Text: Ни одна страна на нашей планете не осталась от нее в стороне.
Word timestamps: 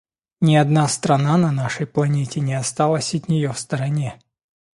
Ни 0.41 0.55
одна 0.55 0.87
страна 0.87 1.37
на 1.37 1.51
нашей 1.51 1.85
планете 1.85 2.39
не 2.41 2.55
осталась 2.55 3.13
от 3.13 3.29
нее 3.29 3.53
в 3.53 3.59
стороне. 3.59 4.19